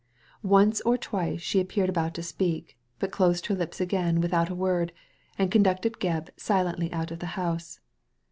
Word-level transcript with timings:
Once 0.41 0.81
or 0.81 0.97
twice 0.97 1.41
she 1.41 1.59
appeared 1.59 1.87
about 1.87 2.15
to 2.15 2.23
speak, 2.23 2.75
but 2.97 3.11
closed 3.11 3.45
her 3.45 3.53
lips 3.53 3.79
again 3.79 4.19
without 4.19 4.49
a 4.49 4.55
word, 4.55 4.91
and 5.37 5.51
conducted 5.51 5.99
Gebb 5.99 6.29
silently 6.37 6.91
out 6.91 7.11
of 7.11 7.19
the 7.19 7.27
house. 7.37 7.79